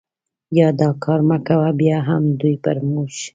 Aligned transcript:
یا 0.59 0.67
دا 0.79 0.89
کار 1.03 1.19
مه 1.29 1.37
کوه، 1.47 1.69
بیا 1.79 1.97
هم 2.07 2.23
دوی 2.39 2.55
پر 2.63 2.77
موږ. 2.91 3.13